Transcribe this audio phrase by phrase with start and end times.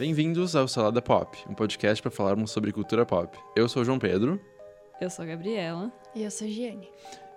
[0.00, 3.38] Bem-vindos ao Salada Pop, um podcast para falarmos sobre cultura pop.
[3.54, 4.40] Eu sou o João Pedro.
[4.98, 5.92] Eu sou a Gabriela.
[6.14, 6.88] E eu sou a Giane.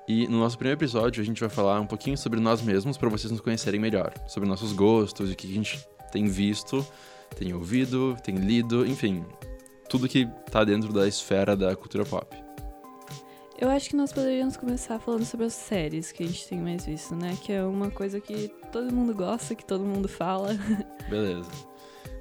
[0.07, 3.09] E no nosso primeiro episódio a gente vai falar um pouquinho sobre nós mesmos para
[3.09, 6.87] vocês nos conhecerem melhor, sobre nossos gostos o que a gente tem visto,
[7.35, 9.25] tem ouvido, tem lido, enfim,
[9.89, 12.33] tudo que tá dentro da esfera da cultura pop.
[13.59, 16.85] Eu acho que nós poderíamos começar falando sobre as séries que a gente tem mais
[16.85, 17.37] visto, né?
[17.43, 20.57] Que é uma coisa que todo mundo gosta, que todo mundo fala.
[21.09, 21.72] Beleza.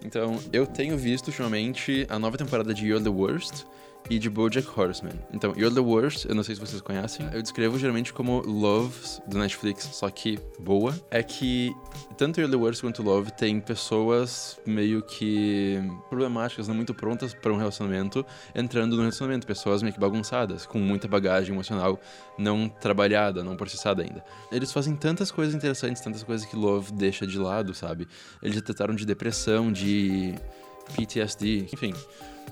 [0.04, 3.64] Então, eu tenho visto ultimamente a nova temporada de You're the Worst
[4.10, 5.14] e de BoJack Horseman.
[5.32, 9.20] Então, You're the Worst, eu não sei se vocês conhecem, eu descrevo geralmente como Loves
[9.26, 10.94] do Netflix, só que boa.
[11.10, 11.74] É que
[12.16, 15.78] tanto You're the Worst quanto Love tem pessoas meio que
[16.08, 20.78] problemáticas, não muito prontas para um relacionamento, entrando no relacionamento, pessoas meio que bagunçadas, com
[20.78, 22.00] muita bagagem emocional
[22.38, 24.24] não trabalhada, não processada ainda.
[24.50, 28.06] Eles fazem tantas coisas interessantes, tantas coisas que Love deixa de lado, sabe?
[28.42, 30.34] Eles já de depressão, de
[30.96, 31.94] PTSD, enfim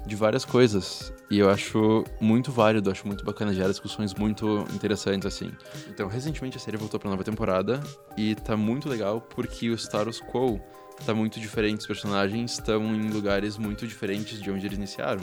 [0.06, 1.12] de várias coisas.
[1.30, 5.52] E eu acho muito válido, acho muito bacana, gera discussões muito interessantes, assim.
[5.88, 7.80] Então, recentemente a série voltou pra nova temporada
[8.16, 10.60] e tá muito legal porque o status quo
[11.04, 15.22] tá muito diferente, os personagens estão em lugares muito diferentes de onde eles iniciaram.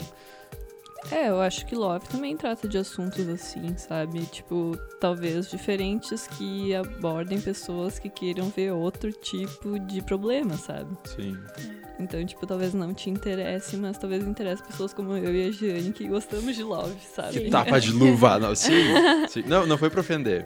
[1.10, 4.26] É, eu acho que Love também trata de assuntos assim, sabe?
[4.26, 10.96] Tipo, talvez diferentes que abordem pessoas que queiram ver outro tipo de problema, sabe?
[11.04, 11.36] Sim.
[11.98, 15.92] Então, tipo, talvez não te interesse, mas talvez interesse pessoas como eu e a Jane
[15.92, 17.40] que gostamos de Love, sabe?
[17.40, 18.54] Que tapa de luva, não.
[18.54, 18.72] Sim,
[19.28, 19.42] sim.
[19.46, 20.44] Não, não foi pra ofender.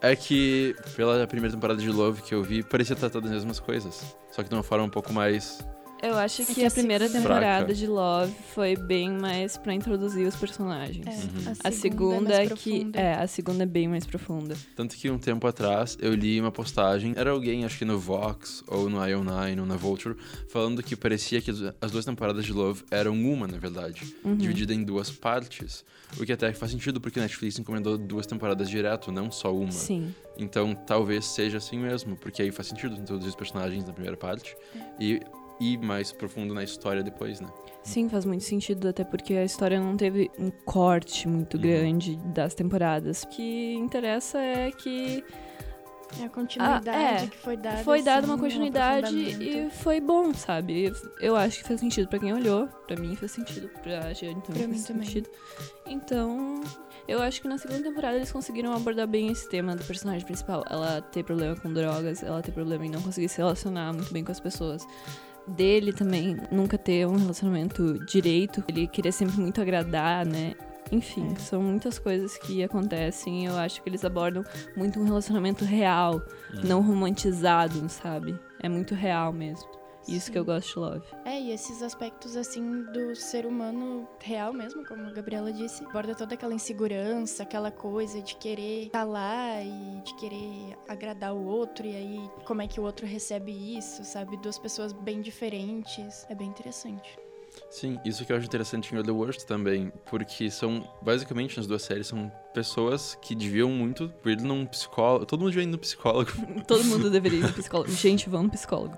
[0.00, 4.16] É que pela primeira temporada de Love que eu vi, parecia tratar das mesmas coisas.
[4.30, 5.64] Só que de uma forma um pouco mais
[6.04, 7.74] eu acho é que, que a primeira temporada fraca.
[7.74, 11.06] de Love foi bem mais para introduzir os personagens.
[11.06, 11.52] É, uhum.
[11.64, 14.56] A segunda, a segunda é, é que é, a segunda é bem mais profunda.
[14.76, 18.62] Tanto que um tempo atrás eu li uma postagem, era alguém acho que no Vox
[18.66, 20.16] ou no IO9 ou na Vulture,
[20.48, 21.50] falando que parecia que
[21.80, 24.36] as duas temporadas de Love eram uma, na verdade, uhum.
[24.36, 25.84] dividida em duas partes.
[26.18, 29.72] O que até faz sentido porque a Netflix encomendou duas temporadas direto, não só uma.
[29.72, 30.14] Sim.
[30.38, 34.56] Então talvez seja assim mesmo, porque aí faz sentido introduzir os personagens na primeira parte
[34.74, 34.80] é.
[35.00, 35.20] e
[35.60, 37.48] ir mais profundo na história depois, né?
[37.82, 41.62] Sim, faz muito sentido, até porque a história não teve um corte muito uhum.
[41.62, 43.22] grande das temporadas.
[43.22, 45.22] O que interessa é que.
[46.20, 47.76] É a continuidade ah, é, que foi dada.
[47.78, 50.92] Foi dada assim, uma continuidade e foi bom, sabe?
[51.20, 52.68] Eu acho que fez sentido para quem olhou.
[52.86, 53.68] para mim fez sentido.
[53.82, 55.28] Pra Giane também pra fez sentido.
[55.28, 55.96] Também.
[55.96, 56.62] Então,
[57.08, 60.64] eu acho que na segunda temporada eles conseguiram abordar bem esse tema do personagem principal.
[60.70, 64.24] Ela ter problema com drogas, ela ter problema em não conseguir se relacionar muito bem
[64.24, 64.86] com as pessoas
[65.46, 68.62] dele também nunca ter um relacionamento direito.
[68.68, 70.54] Ele queria sempre muito agradar, né?
[70.92, 71.38] Enfim, é.
[71.38, 73.46] são muitas coisas que acontecem.
[73.46, 74.44] Eu acho que eles abordam
[74.76, 76.22] muito um relacionamento real,
[76.52, 76.60] uhum.
[76.62, 78.38] não romantizado, sabe?
[78.60, 79.83] É muito real mesmo.
[80.06, 80.32] Isso Sim.
[80.32, 81.06] que eu gosto de Love.
[81.24, 86.14] É, e esses aspectos, assim, do ser humano real mesmo, como a Gabriela disse, aborda
[86.14, 91.86] toda aquela insegurança, aquela coisa de querer estar lá e de querer agradar o outro,
[91.86, 94.36] e aí como é que o outro recebe isso, sabe?
[94.36, 96.26] Duas pessoas bem diferentes.
[96.28, 97.18] É bem interessante.
[97.74, 101.82] Sim, isso que eu acho interessante em The Worst também, porque são, basicamente, nas duas
[101.82, 105.26] séries, são pessoas que deviam muito ir num psicólogo.
[105.26, 106.30] Todo mundo devia ir no psicólogo.
[106.68, 107.90] Todo mundo deveria ir no psicólogo.
[107.90, 108.94] Gente, vamos no psicólogo.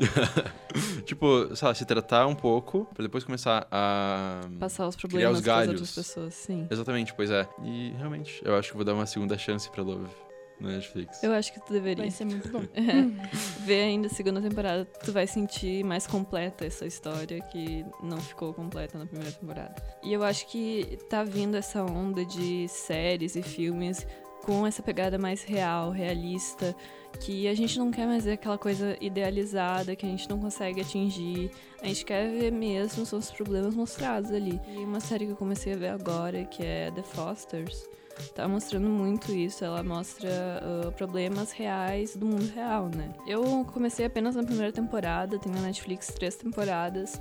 [1.07, 4.43] tipo, sei lá, se tratar um pouco, pra depois começar a.
[4.61, 5.71] Passar os problemas criar os galhos.
[5.71, 6.67] outras pessoas, sim.
[6.71, 7.49] Exatamente, pois é.
[7.65, 10.26] E realmente, eu acho que vou dar uma segunda chance pra Love
[10.61, 11.23] no Netflix.
[11.23, 12.05] Eu acho que tu deveria.
[12.05, 12.63] Vai ser muito bom.
[13.65, 18.53] Ver ainda a segunda temporada, tu vai sentir mais completa essa história que não ficou
[18.55, 19.75] completa na primeira temporada.
[20.03, 24.07] E eu acho que tá vindo essa onda de séries e filmes
[24.47, 26.75] com essa pegada mais real, realista,
[27.21, 30.81] que a gente não quer mais ver aquela coisa idealizada que a gente não consegue
[30.81, 31.51] atingir.
[31.83, 34.61] A gente quer ver mesmo os problemas mostrados ali.
[34.69, 37.89] E uma série que eu comecei a ver agora, que é The Fosters,
[38.35, 39.65] tá mostrando muito isso.
[39.65, 43.11] Ela mostra uh, problemas reais do mundo real, né?
[43.27, 47.21] Eu comecei apenas na primeira temporada, tem na Netflix três temporadas,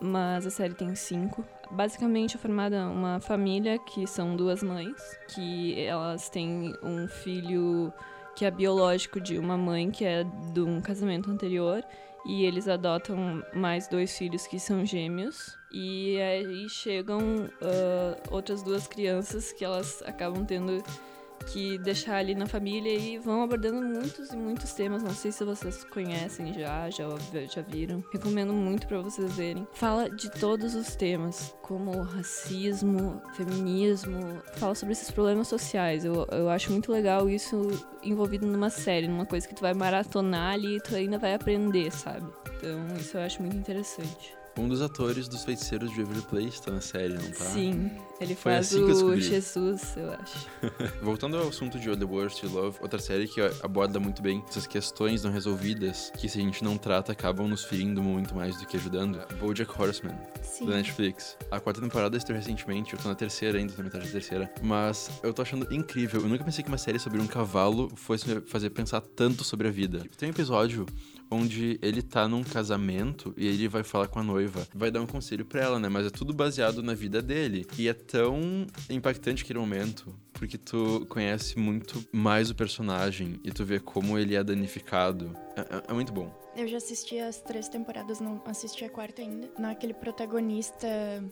[0.00, 1.44] mas a série tem cinco.
[1.70, 4.96] Basicamente é formada uma família que são duas mães,
[5.28, 7.92] que elas têm um filho
[8.34, 11.84] que é biológico de uma mãe que é de um casamento anterior
[12.24, 15.58] e eles adotam mais dois filhos que são gêmeos.
[15.70, 20.82] E aí chegam uh, outras duas crianças que elas acabam tendo
[21.42, 25.02] que deixar ali na família e vão abordando muitos e muitos temas.
[25.02, 27.08] Não sei se vocês conhecem já, já,
[27.46, 28.04] já viram.
[28.12, 29.66] Recomendo muito para vocês verem.
[29.72, 36.04] Fala de todos os temas, como racismo, feminismo, fala sobre esses problemas sociais.
[36.04, 37.68] Eu, eu acho muito legal isso
[38.02, 41.90] envolvido numa série, numa coisa que tu vai maratonar ali e tu ainda vai aprender,
[41.90, 42.26] sabe?
[42.56, 44.41] Então, isso eu acho muito interessante.
[44.56, 47.44] Um dos atores dos feiticeiros de Waverly Place tá na série, não tá?
[47.44, 47.90] Sim,
[48.20, 49.18] ele Foi faz assim o.
[49.18, 50.46] Jesus, eu acho.
[51.02, 54.66] Voltando ao assunto de The Worst You Love, outra série que aborda muito bem essas
[54.66, 58.66] questões não resolvidas, que se a gente não trata, acabam nos ferindo muito mais do
[58.66, 59.18] que ajudando.
[59.38, 60.66] BoJack Horseman, Sim.
[60.66, 61.36] da Netflix.
[61.50, 64.52] A quarta temporada estreou recentemente, eu tô na terceira ainda, tô na metade da terceira.
[64.62, 66.20] Mas eu tô achando incrível.
[66.20, 69.68] Eu nunca pensei que uma série sobre um cavalo fosse me fazer pensar tanto sobre
[69.68, 70.02] a vida.
[70.18, 70.84] Tem um episódio
[71.32, 75.06] onde ele tá num casamento e ele vai falar com a noiva, vai dar um
[75.06, 75.88] conselho pra ela, né?
[75.88, 77.66] Mas é tudo baseado na vida dele.
[77.78, 83.64] E é tão impactante aquele momento, porque tu conhece muito mais o personagem e tu
[83.64, 85.36] vê como ele é danificado.
[85.54, 86.36] É, é- é muito bom.
[86.56, 89.48] Eu já assisti as três temporadas, não assisti a quarta ainda.
[89.58, 90.86] Naquele protagonista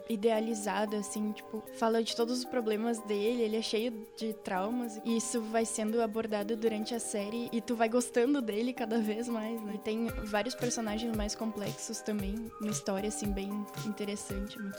[0.08, 4.98] idealizado, assim, tipo, fala de todos os problemas dele, ele é cheio de traumas.
[5.04, 9.28] E isso vai sendo abordado durante a série e tu vai gostando dele cada vez
[9.28, 9.72] mais, né?
[9.74, 13.50] E tem vários personagens mais complexos também, uma história, assim, bem
[13.86, 14.78] interessante, muito.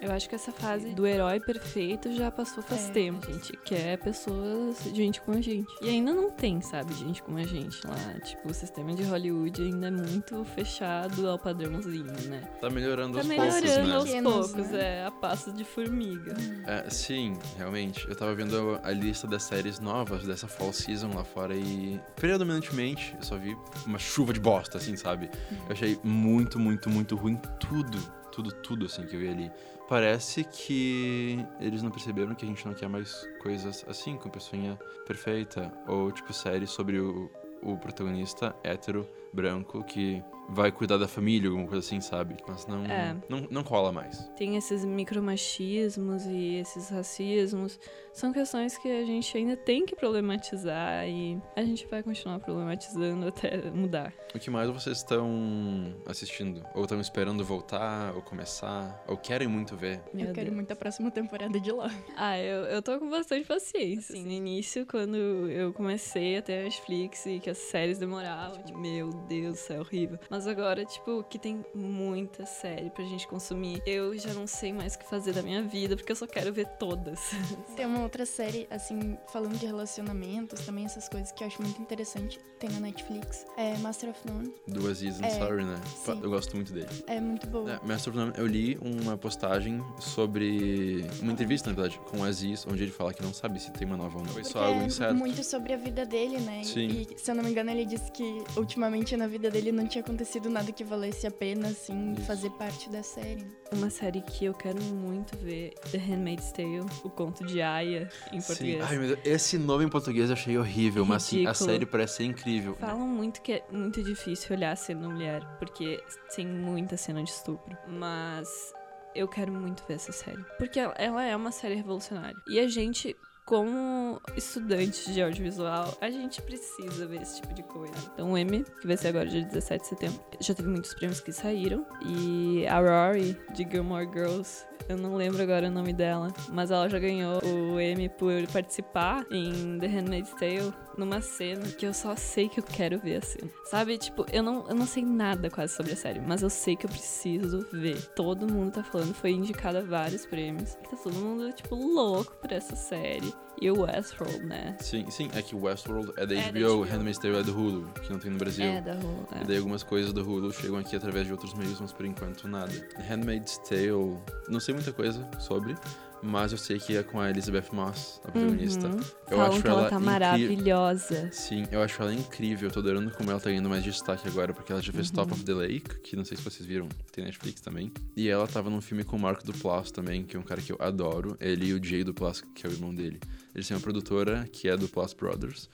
[0.00, 2.92] Eu acho que essa fase do herói perfeito já passou faz É.
[2.92, 3.26] tempo.
[3.28, 3.32] A
[3.72, 5.66] gente quer pessoas, gente como a gente.
[5.80, 8.20] E ainda não tem, sabe, gente como a gente lá.
[8.20, 12.42] Tipo, o sistema de Hollywood ainda é muito fechado ao padrãozinho, né?
[12.60, 13.94] Tá melhorando Tá aos melhorando poucos, né?
[13.94, 14.98] aos Pequenos, poucos, né?
[14.98, 16.34] é, a passo de formiga.
[16.66, 18.06] É, sim, realmente.
[18.08, 23.14] Eu tava vendo a lista das séries novas dessa fall season lá fora e, predominantemente,
[23.16, 25.30] eu só vi uma chuva de bosta, assim, sabe?
[25.66, 27.98] Eu achei muito, muito, muito ruim tudo,
[28.30, 29.52] tudo, tudo, assim, que eu vi ali.
[29.92, 34.78] Parece que eles não perceberam que a gente não quer mais coisas assim, com pessoinha
[35.06, 35.70] perfeita.
[35.86, 37.30] Ou, tipo, séries sobre o,
[37.62, 42.36] o protagonista hétero, branco, que vai cuidar da família, alguma coisa assim, sabe?
[42.46, 43.16] Mas não, É.
[43.28, 44.18] não, não cola mais.
[44.36, 47.78] Tem esses micromachismos e esses racismos.
[48.12, 53.26] São questões que a gente ainda tem que problematizar e a gente vai continuar problematizando
[53.28, 54.12] até mudar.
[54.34, 56.62] O que mais vocês estão assistindo?
[56.74, 60.00] Ou estão esperando voltar, ou começar, ou querem muito ver?
[60.12, 60.56] Meu eu quero Deus.
[60.56, 61.90] muito a próxima temporada de lá.
[62.16, 64.14] Ah, eu, eu tô com bastante paciência.
[64.14, 68.62] Assim, no início, quando eu comecei a ter a Netflix e que as séries demoravam,
[68.62, 70.18] tipo, meu Deus do céu, horrível.
[70.30, 74.94] Mas agora, tipo, que tem muita série pra gente consumir, eu já não sei mais
[74.94, 77.20] o que fazer da minha vida, porque eu só quero ver todas.
[77.76, 81.80] Tem uma outra série, assim, falando de relacionamentos, também essas coisas que eu acho muito
[81.80, 83.44] interessante, tem na Netflix.
[83.56, 84.54] É Master of None.
[84.68, 85.80] Do Aziz É, Ansari, né?
[86.04, 86.20] sim.
[86.22, 86.88] Eu gosto muito dele.
[87.06, 87.72] É muito boa.
[87.72, 91.04] É, Master of None, eu li uma postagem sobre.
[91.20, 93.86] Uma entrevista, na verdade, com o Aziz, onde ele fala que não sabe se tem
[93.86, 94.32] uma nova ou não.
[94.32, 95.14] Foi só algo é incerto.
[95.14, 96.62] muito sobre a vida dele, né?
[96.64, 97.06] Sim.
[97.10, 100.02] E, se eu não me engano, ele disse que ultimamente na vida dele não tinha
[100.02, 102.22] acontecido nada que valesse a pena, assim, Isso.
[102.22, 103.46] fazer parte da série.
[103.72, 108.40] Uma série que eu quero muito ver, The Handmaid's Tale, o conto de Aya, em
[108.40, 108.46] Sim.
[108.46, 108.82] português.
[108.82, 112.16] Ai, meu Deus, esse nome em português eu achei horrível, mas assim, a série parece
[112.16, 112.74] ser incrível.
[112.74, 116.02] Falam muito que é muito difícil olhar a cena mulher, porque
[116.34, 117.76] tem muita cena de estupro.
[117.86, 118.72] Mas
[119.14, 120.42] eu quero muito ver essa série.
[120.58, 122.36] Porque ela é uma série revolucionária.
[122.46, 127.94] E a gente, como estudantes de audiovisual, a gente precisa ver esse tipo de coisa.
[128.14, 131.20] Então o Emmy, que vai ser agora dia 17 de setembro, já teve muitos prêmios
[131.20, 131.86] que saíram.
[132.04, 136.88] E a Rory, de Gilmore Girls, eu não lembro agora o nome dela, mas ela
[136.88, 142.14] já ganhou o Emmy por participar em The Handmaid's Tale numa cena que eu só
[142.16, 143.50] sei que eu quero ver a cena.
[143.64, 146.76] Sabe, tipo, eu não, eu não sei nada quase sobre a série, mas eu sei
[146.76, 148.00] que eu preciso ver.
[148.14, 150.74] Todo mundo tá falando, foi indicada vários prêmios.
[150.74, 153.31] Tá todo mundo, tipo, louco por essa série.
[153.62, 154.76] E o Westworld, né?
[154.80, 156.82] Sim, sim, é que Westworld é da É da HBO, HBO.
[156.82, 158.64] Handmaid's Tale é do Hulu, que não tem no Brasil.
[158.64, 159.28] É, da Hulu.
[159.40, 162.48] E daí algumas coisas do Hulu chegam aqui através de outros meios, mas por enquanto
[162.48, 162.72] nada.
[163.08, 165.76] Handmaid's Tale, não sei muita coisa sobre,
[166.22, 168.86] mas eu sei que é com a Elizabeth Moss, a protagonista.
[168.88, 169.00] Uhum.
[169.30, 171.30] Eu Falam acho que ela ela tá incri- maravilhosa.
[171.32, 172.68] Sim, eu acho ela incrível.
[172.68, 175.14] Eu tô adorando como ela tá ganhando mais destaque agora, porque ela já fez Uhum.
[175.16, 177.92] Top of the Lake, que não sei se vocês viram, tem Netflix também.
[178.16, 180.70] E ela tava num filme com o Marco Duplass também, que é um cara que
[180.72, 181.36] eu adoro.
[181.40, 183.18] Ele e o Jay Duplass, que é o irmão dele.
[183.54, 185.68] Eles têm uma produtora que é Duplass Brothers.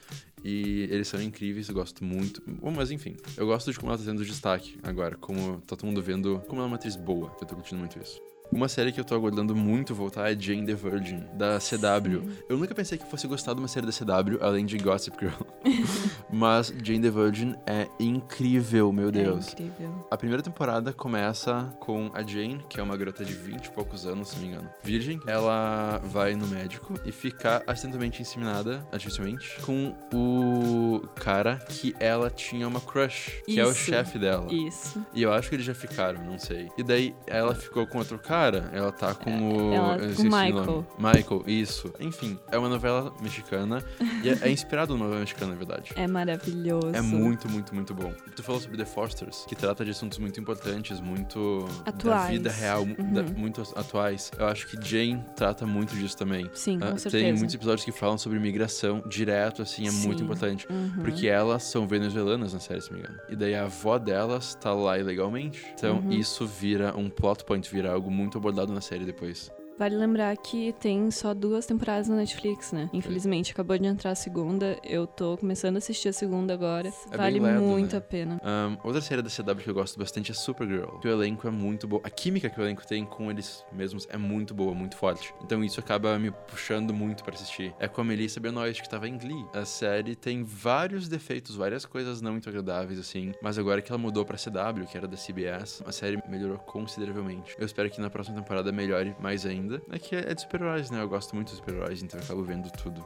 [0.44, 2.40] E eles são incríveis, eu gosto muito.
[2.46, 5.84] Bom, mas enfim, eu gosto de como ela tá tendo destaque agora, como tá todo
[5.84, 7.32] mundo vendo como ela é uma atriz boa.
[7.40, 8.20] Eu tô curtindo muito isso.
[8.50, 12.22] Uma série que eu tô aguardando muito voltar é Jane the Virgin, da CW.
[12.48, 15.42] Eu nunca pensei que fosse gostar de uma série da CW, além de Gossip Girl.
[16.30, 19.48] Mas Jane the Virgin é incrível, meu Deus.
[19.48, 20.06] É incrível.
[20.10, 24.06] A primeira temporada começa com a Jane, que é uma garota de 20 e poucos
[24.06, 24.68] anos, se não me engano.
[24.82, 25.20] Virgem.
[25.26, 32.66] Ela vai no médico e fica acidentalmente inseminada, artificialmente, com o cara que ela tinha
[32.68, 33.80] uma crush, que é o Isso.
[33.84, 34.46] chefe dela.
[34.52, 35.04] Isso.
[35.14, 36.68] E eu acho que eles já ficaram, não sei.
[36.76, 39.30] E daí ela ficou com outro cara, ela tá com
[39.70, 39.72] o.
[39.72, 40.86] ela- eu com Michael.
[40.98, 41.92] Michael, isso.
[42.00, 43.82] Enfim, é uma novela mexicana.
[44.22, 45.92] e é, é inspirado numa novela mexicana, na verdade.
[45.96, 46.94] É maravilhoso.
[46.94, 48.12] É muito, muito, muito bom.
[48.34, 52.22] Tu falou sobre The Fosters, que trata de assuntos muito importantes, muito Atuais.
[52.22, 53.12] da vida real, Uhum.
[53.12, 54.30] da- muito atuais.
[54.38, 56.48] Eu acho que Jane trata muito disso também.
[56.54, 57.10] Sim, com Ah, certeza.
[57.24, 60.24] tem muitos episódios que falam sobre migração direto, assim, é muito Sim.
[60.24, 60.66] importante.
[60.70, 61.02] Uhum.
[61.02, 63.18] Porque elas são venezuelanas na série, se não me engano.
[63.28, 65.64] E daí a avó delas tá lá ilegalmente.
[65.74, 66.10] Então Uhum.
[66.12, 69.50] isso vira um plot point, vira algo muito abordado na série depois.
[69.78, 72.90] Vale lembrar que tem só duas temporadas na Netflix, né?
[72.92, 74.76] Infelizmente, acabou de entrar a segunda.
[74.82, 76.92] Eu tô começando a assistir a segunda agora.
[77.10, 77.98] É vale muito né?
[77.98, 78.40] a pena.
[78.42, 80.98] Ahn, outra série da CW que eu gosto bastante é Supergirl.
[80.98, 82.00] Que o elenco é muito bom.
[82.02, 85.32] A química que o elenco tem com eles mesmos é muito boa, muito forte.
[85.42, 87.72] Então isso acaba me puxando muito pra assistir.
[87.78, 89.46] É com a Melissa Benoist, que tava em Glee.
[89.54, 93.32] A série tem vários defeitos, várias coisas não muito agradáveis, assim.
[93.42, 97.54] Mas agora que ela mudou pra CW, que era da CBS, a série melhorou consideravelmente.
[97.58, 99.44] Eu espero que na próxima temporada melhore mais
[99.74, 99.82] ainda.
[99.90, 101.02] É que é de super-heróis, né?
[101.02, 103.04] Eu gosto muito de super-heróis, então eu acabo vendo tudo.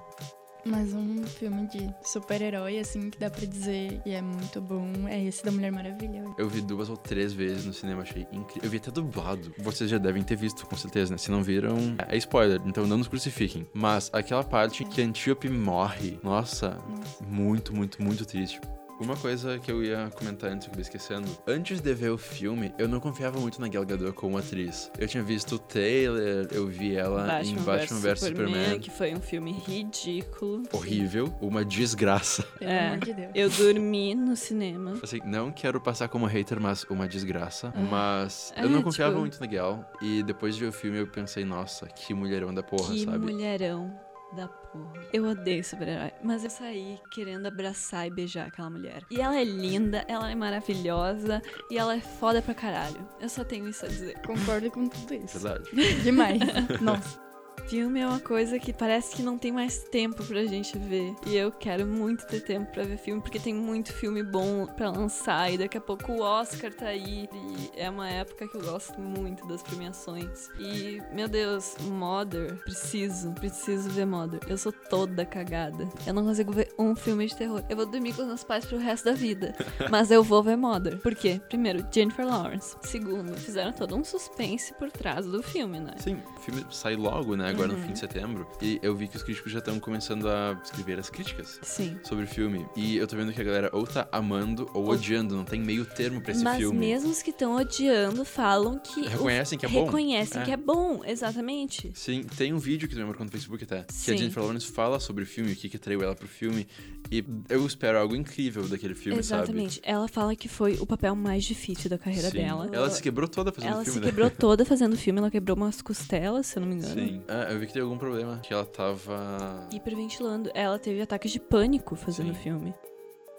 [0.64, 5.20] Mas um filme de super-herói, assim, que dá pra dizer e é muito bom, é
[5.24, 6.22] esse da Mulher Maravilha.
[6.38, 8.62] Eu vi duas ou três vezes no cinema, achei incrível.
[8.62, 9.52] Eu vi até dublado.
[9.58, 11.18] Vocês já devem ter visto, com certeza, né?
[11.18, 11.76] Se não viram,
[12.06, 13.66] é spoiler, então não nos crucifiquem.
[13.74, 17.24] Mas aquela parte que a Antiope morre, nossa, Nossa.
[17.26, 18.60] muito, muito, muito triste.
[19.00, 21.28] Uma coisa que eu ia comentar antes, que eu acabei esquecendo.
[21.46, 24.92] Antes de ver o filme, eu não confiava muito na Gal Gadot como atriz.
[24.96, 28.78] Eu tinha visto o trailer, eu vi ela em Batman vs Superman.
[28.78, 30.62] que foi um filme ridículo.
[30.72, 32.44] Horrível, uma desgraça.
[32.58, 32.86] Pelo É.
[32.88, 33.30] amor de Deus.
[33.34, 34.94] Eu dormi no cinema.
[35.02, 37.72] Assim, não quero passar como hater, mas uma desgraça.
[37.90, 39.90] Mas É, eu não confiava tipo- muito na Gal.
[40.00, 43.18] E depois de ver o filme, eu pensei, nossa, que mulherão da porra, que sabe?
[43.18, 43.92] mulherão
[44.34, 44.92] da porra.
[45.12, 49.02] Eu odeio super-herói, mas eu saí querendo abraçar e beijar aquela mulher.
[49.10, 53.06] E ela é linda, ela é maravilhosa e ela é foda pra caralho.
[53.20, 54.20] Eu só tenho isso a dizer.
[54.22, 55.38] Concordo com tudo isso.
[55.38, 56.02] Verdade.
[56.02, 56.40] Demais.
[56.80, 57.21] Nossa.
[57.66, 61.14] Filme é uma coisa que parece que não tem mais tempo pra gente ver.
[61.26, 64.90] E eu quero muito ter tempo pra ver filme, porque tem muito filme bom pra
[64.90, 65.52] lançar.
[65.52, 67.28] E daqui a pouco o Oscar tá aí.
[67.32, 70.48] E é uma época que eu gosto muito das premiações.
[70.58, 72.56] E, meu Deus, Mother.
[72.64, 74.40] Preciso, preciso ver Mother.
[74.48, 75.88] Eu sou toda cagada.
[76.06, 77.62] Eu não consigo ver um filme de terror.
[77.68, 79.54] Eu vou dormir com os meus pais pro resto da vida.
[79.90, 80.98] Mas eu vou ver Mother.
[80.98, 81.40] Por quê?
[81.48, 82.76] Primeiro, Jennifer Lawrence.
[82.82, 85.94] Segundo, fizeram todo um suspense por trás do filme, né?
[85.98, 87.41] Sim, o filme sai logo, né?
[87.48, 87.82] Agora no Uhum.
[87.86, 88.46] fim de setembro.
[88.60, 91.96] E eu vi que os críticos já estão começando a escrever as críticas Sim.
[92.02, 92.66] sobre o filme.
[92.76, 95.34] E eu tô vendo que a galera ou tá amando ou odiando.
[95.36, 96.78] Não tem meio termo pra esse Mas filme.
[96.78, 99.06] mesmo os que estão odiando falam que.
[99.08, 99.84] Reconhecem que é bom.
[99.84, 100.44] reconhecem É.
[100.44, 101.90] que é bom, exatamente.
[101.94, 103.82] Sim, tem um vídeo que tu me marcou no Facebook até.
[103.82, 104.16] Que a Sim.
[104.18, 106.66] Jennifer Lawrence fala sobre o filme, o que que atraiu ela pro filme.
[107.10, 109.80] E eu espero algo incrível daquele filme, Exatamente.
[109.82, 112.04] Ela fala que foi o papel mais difícil da sabe?
[112.04, 112.36] carreira Sim.
[112.38, 112.68] dela.
[112.72, 114.06] Ela se quebrou toda fazendo Ela filme, se né?
[114.06, 116.94] quebrou toda fazendo filme, ela quebrou umas costelas, se eu não me engano.
[116.94, 117.22] Sim.
[117.34, 118.38] Ah, eu vi que teve algum problema.
[118.42, 119.66] Que ela tava.
[119.72, 120.50] Hiperventilando.
[120.54, 122.40] Ela teve ataques de pânico fazendo Sim.
[122.40, 122.74] filme.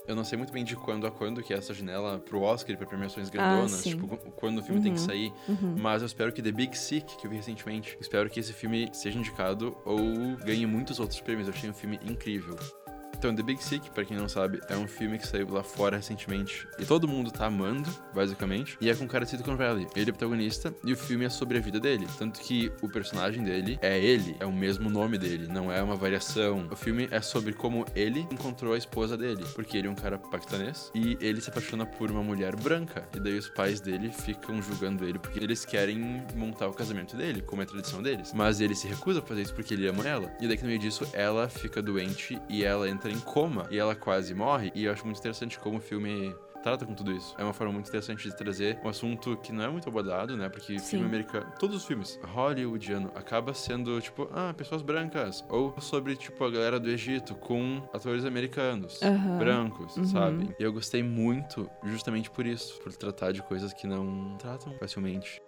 [0.05, 2.73] Eu não sei muito bem de quando a quando que é essa janela pro Oscar
[2.73, 3.79] e pra premiações grandonas.
[3.79, 5.05] Ah, tipo, quando o filme tem que Uhum.
[5.05, 5.33] sair.
[5.47, 5.75] Uhum.
[5.79, 8.89] Mas eu espero que The Big Sick, que eu vi recentemente, espero que esse filme
[8.91, 9.97] seja indicado ou
[10.43, 11.47] ganhe muitos outros prêmios.
[11.47, 12.57] Eu achei um filme incrível.
[13.17, 15.97] Então, The Big Sick, pra quem não sabe, é um filme que saiu lá fora
[15.97, 18.77] recentemente e todo mundo tá amando, basicamente.
[18.81, 19.87] E é com o cara Silicon Valley.
[19.95, 22.07] Ele é o protagonista e o filme é sobre a vida dele.
[22.17, 25.95] Tanto que o personagem dele é ele, é o mesmo nome dele, não é uma
[25.95, 26.67] variação.
[26.71, 30.17] O filme é sobre como ele encontrou a esposa dele, porque ele é um cara
[30.17, 33.07] paquistanês e ele se apaixona por uma mulher branca.
[33.15, 37.41] E daí os pais dele ficam julgando ele porque eles querem montar o casamento dele,
[37.41, 38.33] como é a tradição deles.
[38.33, 40.31] Mas ele se recusa a fazer isso porque ele ama ela.
[40.39, 43.77] E daí que no meio disso ela fica doente e ela entra em coma e
[43.77, 44.71] ela quase morre.
[44.75, 47.35] E eu acho muito interessante como o filme trata com tudo isso.
[47.37, 50.47] É uma forma muito interessante de trazer um assunto que não é muito abordado, né?
[50.47, 50.91] Porque Sim.
[50.91, 56.41] filme americano, todos os filmes hollywoodiano acaba sendo tipo, ah, pessoas brancas ou sobre tipo
[56.45, 59.37] a galera do Egito com atores americanos, Aham.
[59.37, 60.05] brancos, Uhum.
[60.05, 60.55] sabe?
[60.57, 65.41] E eu gostei muito justamente por isso, por tratar de coisas que não tratam facilmente.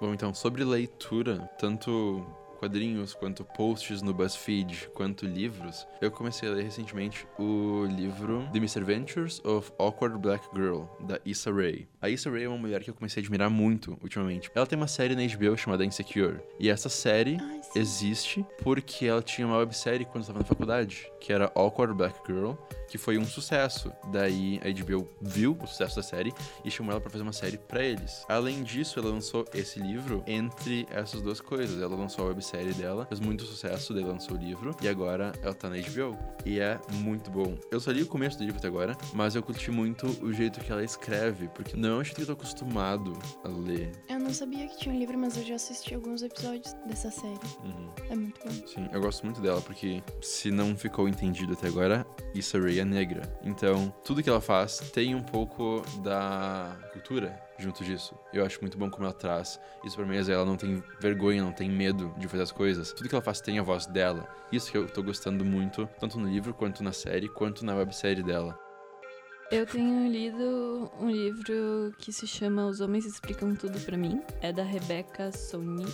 [0.00, 2.26] Bom, então, sobre leitura, tanto
[2.62, 8.60] quadrinhos, quanto posts no BuzzFeed, quanto livros, eu comecei a ler recentemente o livro The
[8.60, 11.88] Misadventures of Awkward Black Girl, da Issa Rae.
[12.00, 14.48] A Issa Rae é uma mulher que eu comecei a admirar muito ultimamente.
[14.54, 17.61] Ela tem uma série na HBO chamada Insecure, e essa série Ai.
[17.74, 22.52] Existe porque ela tinha uma websérie quando estava na faculdade, que era Awkward Black Girl,
[22.88, 23.92] que foi um sucesso.
[24.10, 27.56] Daí a HBO viu o sucesso da série e chamou ela pra fazer uma série
[27.56, 28.24] pra eles.
[28.28, 31.80] Além disso, ela lançou esse livro entre essas duas coisas.
[31.80, 35.54] Ela lançou a websérie dela, fez muito sucesso, daí lançou o livro e agora ela
[35.54, 36.18] tá na HBO.
[36.44, 37.56] E é muito bom.
[37.70, 40.60] Eu só li o começo do livro até agora, mas eu curti muito o jeito
[40.60, 43.12] que ela escreve, porque não não é que eu tô acostumado
[43.44, 43.92] a ler.
[44.08, 47.38] Eu não sabia que tinha um livro, mas eu já assisti alguns episódios dessa série.
[47.62, 47.90] Uhum.
[48.10, 48.66] É muito bom.
[48.66, 52.84] Sim, eu gosto muito dela, porque se não ficou entendido até agora, Issa Rae é
[52.84, 53.22] negra.
[53.42, 58.14] Então, tudo que ela faz tem um pouco da cultura junto disso.
[58.32, 60.32] Eu acho muito bom como ela traz isso pra mesa.
[60.32, 62.92] Ela não tem vergonha, não tem medo de fazer as coisas.
[62.92, 64.28] Tudo que ela faz tem a voz dela.
[64.50, 68.22] Isso que eu tô gostando muito, tanto no livro, quanto na série, quanto na websérie
[68.22, 68.58] dela.
[69.52, 74.22] Eu tenho lido um livro que se chama Os Homens Explicam Tudo Pra Mim.
[74.40, 75.92] É da Rebecca Solnit.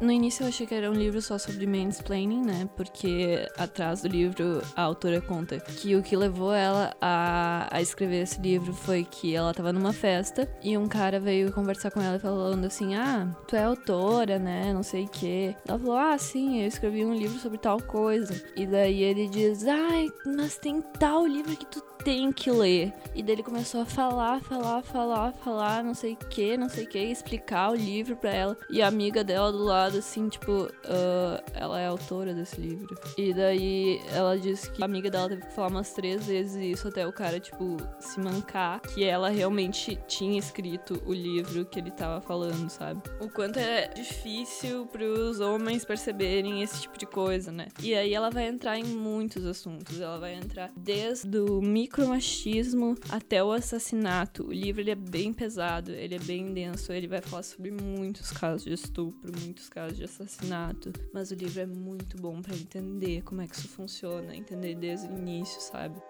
[0.00, 2.70] No início eu achei que era um livro só sobre mansplaining, né?
[2.76, 8.22] Porque atrás do livro a autora conta que o que levou ela a, a escrever
[8.22, 12.20] esse livro foi que ela tava numa festa e um cara veio conversar com ela
[12.20, 14.72] falando assim: Ah, tu é autora, né?
[14.72, 15.56] Não sei o quê.
[15.66, 18.40] Ela falou: Ah, sim, eu escrevi um livro sobre tal coisa.
[18.54, 22.92] E daí ele diz: Ai, mas tem tal livro que tu tem que ler.
[23.14, 26.84] E daí ele começou a falar, falar, falar, falar, não sei o que, não sei
[26.84, 28.56] o que, explicar o livro pra ela.
[28.70, 32.98] E a amiga dela do lado, assim, tipo, uh, ela é autora desse livro.
[33.18, 36.88] E daí ela disse que a amiga dela teve que falar umas três vezes isso
[36.88, 41.90] até o cara, tipo, se mancar que ela realmente tinha escrito o livro que ele
[41.90, 43.02] tava falando, sabe?
[43.20, 47.68] O quanto é difícil pros homens perceberem esse tipo de coisa, né?
[47.82, 50.00] E aí ela vai entrar em muitos assuntos.
[50.00, 51.60] Ela vai entrar desde o
[51.92, 54.46] micromachismo até o assassinato.
[54.46, 58.30] O livro ele é bem pesado, ele é bem denso, ele vai falar sobre muitos
[58.32, 63.22] casos de estupro, muitos casos de assassinato, mas o livro é muito bom para entender
[63.22, 66.00] como é que isso funciona, entender desde o início, sabe?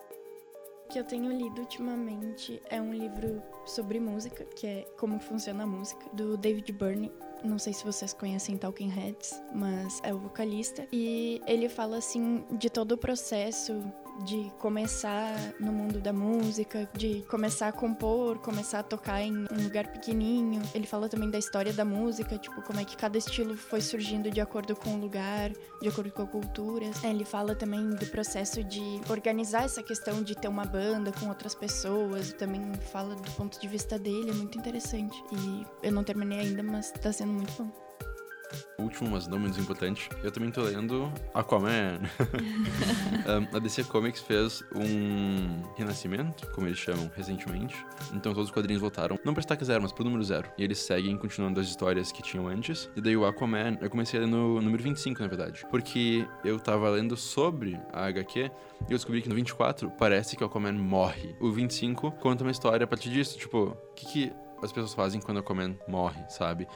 [0.88, 5.66] Que eu tenho lido ultimamente é um livro sobre música, que é Como Funciona a
[5.66, 7.10] Música, do David Byrne.
[7.42, 10.86] Não sei se vocês conhecem Talking Heads, mas é o vocalista.
[10.92, 13.82] E ele fala assim de todo o processo
[14.20, 19.64] de começar no mundo da música, de começar a compor, começar a tocar em um
[19.64, 20.62] lugar pequenininho.
[20.74, 24.30] Ele fala também da história da música, tipo, como é que cada estilo foi surgindo
[24.30, 26.86] de acordo com o lugar, de acordo com a cultura.
[27.02, 31.54] Ele fala também do processo de organizar essa questão de ter uma banda com outras
[31.54, 35.22] pessoas, também fala do ponto de vista dele, é muito interessante.
[35.32, 37.81] E eu não terminei ainda, mas tá sendo muito bom.
[38.78, 42.00] Último, mas não menos importante, eu também tô lendo Aquaman.
[43.52, 47.76] um, a DC Comics fez um renascimento, como eles chamam, recentemente.
[48.12, 50.48] Então todos os quadrinhos voltaram, não pra estaca zero, mas pro número zero.
[50.58, 52.90] E eles seguem continuando as histórias que tinham antes.
[52.96, 55.64] E daí o Aquaman, eu comecei a ler no número 25, na verdade.
[55.70, 58.50] Porque eu tava lendo sobre a HQ e
[58.82, 61.34] eu descobri que no 24 parece que o Aquaman morre.
[61.40, 65.20] O 25 conta uma história a partir disso, tipo, o que, que as pessoas fazem
[65.20, 66.66] quando o Aquaman morre, sabe?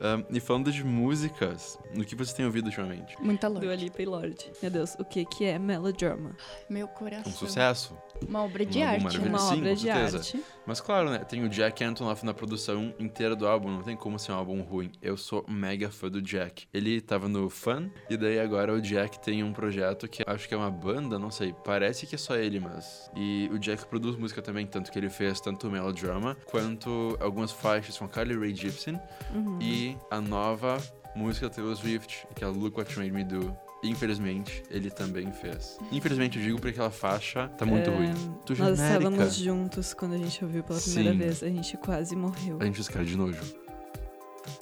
[0.00, 3.16] Um, e falando de músicas, o que você tem ouvido ultimamente?
[3.20, 3.66] Muita Lorde.
[3.66, 4.50] Dua Lipa e Lorde.
[4.62, 6.36] Meu Deus, o que que é melodrama?
[6.70, 7.32] Meu coração.
[7.32, 7.96] Um sucesso.
[8.28, 9.04] Uma obra de Um álbum arte.
[9.04, 9.28] maravilhoso.
[9.30, 10.18] Uma Sim, obra com de certeza.
[10.18, 10.44] arte.
[10.66, 11.18] Mas claro, né?
[11.20, 13.70] Tem o Jack Antonoff na produção inteira do álbum.
[13.70, 14.90] Não tem como ser um álbum ruim.
[15.02, 16.66] Eu sou mega fã do Jack.
[16.72, 20.54] Ele tava no Fun, e daí agora o Jack tem um projeto que acho que
[20.54, 21.54] é uma banda, não sei.
[21.64, 23.10] Parece que é só ele, mas.
[23.16, 27.50] E o Jack produz música também, tanto que ele fez tanto o Melodrama quanto algumas
[27.50, 29.00] faixas com a Carly Rae Jepsen
[29.34, 29.58] Uhum.
[29.60, 30.78] e a nova
[31.14, 33.56] música da Taylor Swift, que é a Look What You Made Me Do.
[33.84, 35.78] Infelizmente, ele também fez.
[35.92, 38.12] Infelizmente, eu digo porque aquela faixa tá muito É, ruim.
[38.44, 38.82] Tu Nós genérica.
[38.98, 41.18] estávamos juntos quando a gente ouviu pela primeira Sim.
[41.18, 41.42] vez.
[41.44, 42.58] A gente quase morreu.
[42.60, 43.40] A gente fez cara de nojo.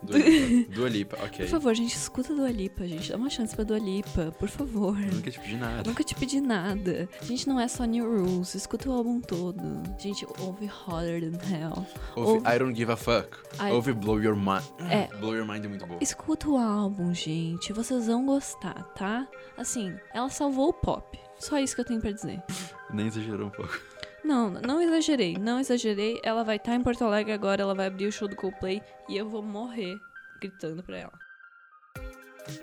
[0.03, 1.38] Dua Lipa, Dua Lipa, ok.
[1.46, 3.11] Por favor, gente, escuta Dua Lipa, gente.
[3.11, 4.96] Dá uma chance pra Dua Lipa, por favor.
[5.01, 5.83] Eu nunca te pedi nada.
[5.88, 7.09] Nunca te pedi nada.
[7.20, 9.62] A gente não é só New Rules, escuta o álbum todo.
[9.99, 11.87] Gente, ouve Hotter Than Hell.
[12.16, 13.37] Ouve ouve- I Don't Give a Fuck.
[13.61, 14.62] I- Ouve Blow Your Mind.
[14.90, 15.07] É.
[15.18, 15.99] Blow Your Mind é muito bom.
[16.01, 17.72] Escuta o álbum, gente.
[17.72, 19.27] Vocês vão gostar, tá?
[19.57, 21.18] Assim, ela salvou o pop.
[21.38, 22.42] Só isso que eu tenho pra dizer.
[22.92, 23.79] Nem exagerou um pouco.
[24.27, 26.21] Não, não exagerei, não exagerei.
[26.21, 29.17] Ela vai estar em Porto Alegre agora, ela vai abrir o show do Coldplay e
[29.17, 29.97] eu vou morrer
[30.41, 31.12] gritando pra ela.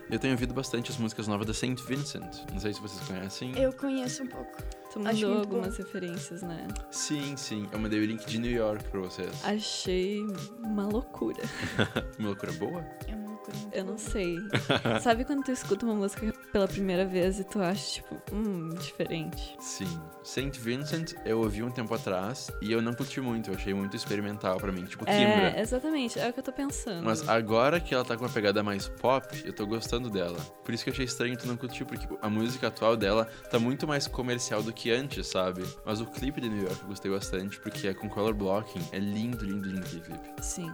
[0.10, 2.44] Eu tenho ouvido bastante as músicas novas da Saint Vincent.
[2.52, 3.58] Não sei se vocês conhecem.
[3.58, 4.62] Eu conheço um pouco.
[4.92, 6.68] Tu Acho mandou algumas referências, né?
[6.92, 7.68] Sim, sim.
[7.72, 9.30] Eu mandei o link de New York pra vocês.
[9.44, 10.22] Achei
[10.60, 11.44] uma loucura.
[12.20, 12.86] Uma loucura boa?
[13.08, 13.33] É uma
[13.72, 14.38] Eu não sei.
[15.02, 19.56] Sabe quando tu escuta uma música pela primeira vez e tu acha, tipo, hum, diferente?
[19.60, 20.00] Sim.
[20.24, 23.50] Saint Vincent eu ouvi um tempo atrás e eu não curti muito.
[23.50, 24.86] Eu achei muito experimental pra mim.
[24.86, 25.54] Tipo, Kimbra.
[25.56, 27.04] É, exatamente, é o que eu tô pensando.
[27.04, 30.40] Mas agora que ela tá com uma pegada mais pop, eu tô gostando dela.
[30.64, 33.26] Por isso que eu achei estranho tu não curtir, porque tipo, a música atual dela
[33.50, 35.64] tá muito mais comercial do que antes, sabe?
[35.86, 38.82] Mas o clipe de New York eu gostei bastante, porque é com color blocking.
[38.92, 40.30] É lindo, lindo, lindo aquele clipe.
[40.42, 40.72] Sim.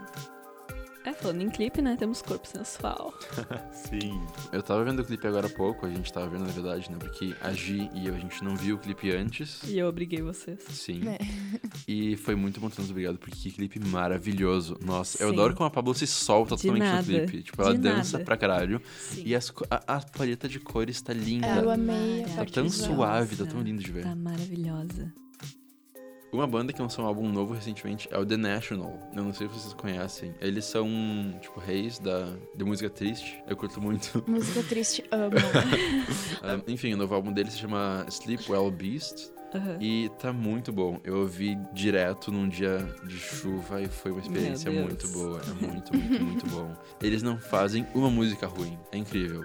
[1.05, 1.95] É, falando em clipe, né?
[1.97, 3.13] Temos corpo sensual.
[3.71, 4.21] Sim.
[4.51, 6.97] Eu tava vendo o clipe agora há pouco, a gente tava vendo na verdade, né?
[6.99, 9.62] Porque a Gi e eu, a gente não viu o clipe antes.
[9.63, 10.59] E eu obriguei vocês.
[10.69, 11.01] Sim.
[11.07, 11.17] É.
[11.88, 14.77] E foi muito bom nos obrigado, porque que clipe maravilhoso.
[14.83, 15.33] Nossa, eu Sim.
[15.33, 17.03] adoro como a Pablo se solta De totalmente no nada.
[17.03, 17.43] clipe.
[17.43, 18.25] Tipo, ela De dança nada.
[18.25, 18.81] pra caralho.
[18.99, 19.23] Sim.
[19.25, 21.47] E as a, a paleta de cores tá linda.
[21.47, 24.03] É, eu amei Tá tão suave, tá tão lindo de ver.
[24.03, 25.13] Tá maravilhosa.
[26.31, 28.99] Uma banda que lançou um álbum novo recentemente é o The National.
[29.15, 30.33] Eu não sei se vocês conhecem.
[30.39, 30.87] Eles são,
[31.41, 33.41] tipo, reis da, da música triste.
[33.47, 34.23] Eu curto muito.
[34.29, 35.35] Música triste, amo.
[36.41, 39.31] Ah, enfim, o novo álbum deles se chama Sleep Well Beast.
[39.53, 39.77] Aham.
[39.81, 40.99] E tá muito bom.
[41.03, 45.41] Eu ouvi direto num dia de chuva e foi uma experiência muito boa.
[45.41, 46.73] É muito, muito, muito bom.
[47.01, 48.77] Eles não fazem uma música ruim.
[48.91, 49.43] É incrível.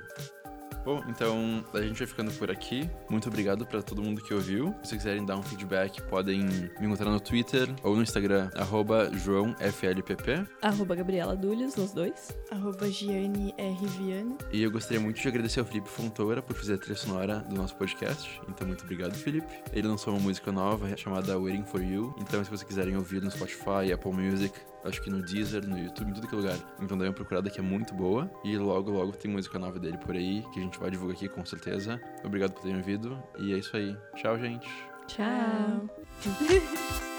[0.84, 2.88] Bom, então a gente vai ficando por aqui.
[3.08, 4.74] Muito obrigado pra todo mundo que ouviu.
[4.82, 9.10] Se vocês quiserem dar um feedback, podem me encontrar no Twitter ou no Instagram, arroba
[9.10, 10.46] JoãoFLPP.
[10.60, 12.36] Arroba Gabriela Dulhos, nos dois.
[12.50, 13.86] Arroba Giane R.
[13.86, 14.36] Viana.
[14.52, 17.54] E eu gostaria muito de agradecer ao Felipe Fontoura por fazer a trilha sonora do
[17.54, 18.40] nosso podcast.
[18.48, 19.62] Então, muito obrigado, Felipe.
[19.72, 22.14] Ele lançou uma música nova chamada Waiting for You.
[22.18, 26.10] Então, se vocês quiserem ouvir no Spotify, Apple Music, acho que no Deezer, no YouTube,
[26.10, 26.58] em tudo que é lugar.
[26.80, 28.30] Então, dê uma procurada que é muito boa.
[28.44, 31.28] E logo, logo tem música nova dele por aí, que a gente vai divulgar aqui
[31.28, 32.00] com certeza.
[32.24, 33.22] Obrigado por terem ouvido.
[33.38, 33.96] E é isso aí.
[34.16, 34.68] Tchau, gente.
[35.06, 35.88] Tchau.
[36.20, 37.04] Tchau.